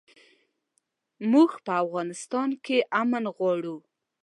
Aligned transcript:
موږ 1.31 1.49
په 1.65 1.71
افغانستان 1.83 2.49
کښې 2.63 2.77
امن 3.01 3.23
غواړو 3.37 3.77